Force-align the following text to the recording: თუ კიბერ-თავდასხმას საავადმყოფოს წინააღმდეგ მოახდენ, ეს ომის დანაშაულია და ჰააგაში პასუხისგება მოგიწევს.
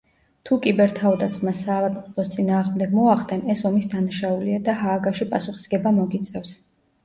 თუ 0.49 0.55
კიბერ-თავდასხმას 0.61 1.59
საავადმყოფოს 1.65 2.33
წინააღმდეგ 2.37 2.97
მოახდენ, 3.01 3.45
ეს 3.57 3.63
ომის 3.73 3.91
დანაშაულია 3.95 4.65
და 4.73 4.79
ჰააგაში 4.83 5.33
პასუხისგება 5.37 5.97
მოგიწევს. 6.03 6.61